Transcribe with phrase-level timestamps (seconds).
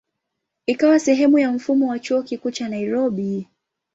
[0.65, 3.47] Ikawa sehemu ya mfumo wa Chuo Kikuu cha Nairobi.